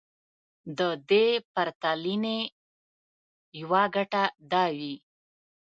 [0.77, 0.79] د
[1.09, 2.39] دې پرتلنې
[3.61, 4.95] يوه ګټه دا وي.